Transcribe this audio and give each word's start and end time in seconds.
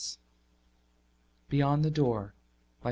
_beyond 1.47 1.85
the 1.85 1.91
door 1.91 2.33
_by 2.35 2.39